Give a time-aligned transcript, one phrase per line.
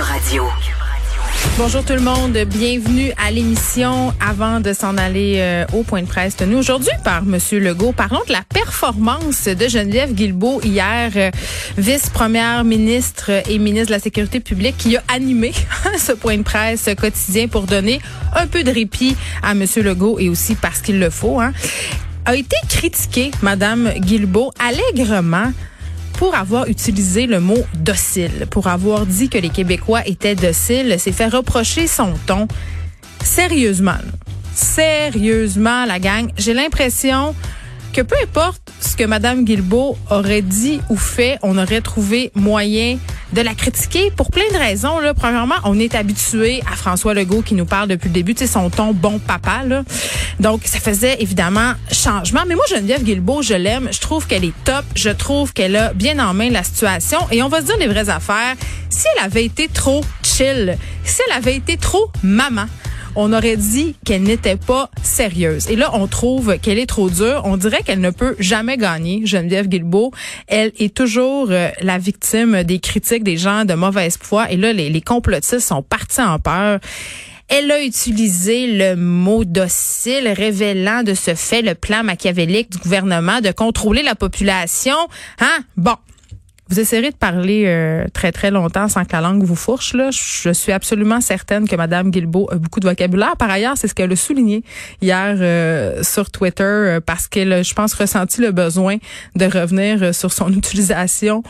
[0.00, 0.44] Radio.
[1.58, 4.14] Bonjour tout le monde, bienvenue à l'émission.
[4.20, 8.22] Avant de s'en aller euh, au point de presse tenu aujourd'hui par Monsieur Legault, parlons
[8.26, 11.30] de la performance de Geneviève Guilbeault hier, euh,
[11.76, 15.52] vice-première ministre et ministre de la Sécurité publique, qui a animé
[15.98, 18.00] ce point de presse quotidien pour donner
[18.34, 21.40] un peu de répit à Monsieur Legault et aussi parce qu'il le faut.
[21.40, 21.52] Hein,
[22.24, 25.52] a été critiquée, Madame Guilbeault, allègrement
[26.20, 31.12] pour avoir utilisé le mot docile, pour avoir dit que les Québécois étaient dociles, s'est
[31.12, 32.46] fait reprocher son ton.
[33.24, 33.96] Sérieusement,
[34.54, 37.34] sérieusement, la gang, j'ai l'impression
[37.94, 42.98] que peu importe ce que Mme Guilbeault aurait dit ou fait, on aurait trouvé moyen
[43.32, 44.98] de la critiquer pour plein de raisons.
[44.98, 45.14] Là.
[45.14, 48.70] Premièrement, on est habitué à François Legault qui nous parle depuis le début, tu son
[48.70, 49.62] ton bon papa.
[50.38, 52.42] Donc, ça faisait évidemment changement.
[52.46, 53.88] Mais moi, Geneviève Guilbeault, je l'aime.
[53.92, 54.84] Je trouve qu'elle est top.
[54.94, 57.18] Je trouve qu'elle a bien en main la situation.
[57.30, 58.54] Et on va se dire les vraies affaires.
[58.88, 62.66] Si elle avait été trop chill, si elle avait été trop maman,
[63.16, 65.68] on aurait dit qu'elle n'était pas sérieuse.
[65.68, 67.42] Et là, on trouve qu'elle est trop dure.
[67.44, 70.12] On dirait qu'elle ne peut jamais gagner, Geneviève Guilbeault.
[70.46, 74.50] Elle est toujours euh, la victime des critiques des gens de mauvaise foi.
[74.50, 76.80] Et là, les, les complotistes sont partis en peur.
[77.48, 83.40] Elle a utilisé le mot docile, révélant de ce fait le plan machiavélique du gouvernement
[83.40, 84.94] de contrôler la population.
[85.40, 85.64] Hein?
[85.76, 85.96] Bon,
[86.70, 89.92] vous essayerez de parler euh, très très longtemps sans que la langue vous fourche.
[89.92, 90.10] Là.
[90.12, 93.36] Je suis absolument certaine que Madame Guilbeault a beaucoup de vocabulaire.
[93.36, 94.62] Par ailleurs, c'est ce qu'elle a souligné
[95.02, 98.98] hier euh, sur Twitter euh, parce qu'elle, a, je pense, ressenti le besoin
[99.34, 101.42] de revenir sur son utilisation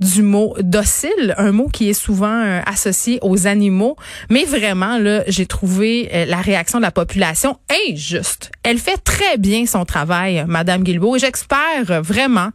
[0.00, 3.96] du mot docile, un mot qui est souvent associé aux animaux.
[4.30, 7.58] Mais vraiment, là, j'ai trouvé la réaction de la population
[7.90, 8.50] injuste.
[8.62, 12.50] Elle fait très bien son travail, Madame Guilbeault, et j'espère vraiment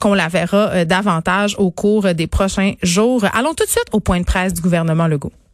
[0.00, 3.24] qu'on la verra davantage au cours des prochains jours.
[3.32, 5.32] Allons tout de suite au point de presse du gouvernement Legault.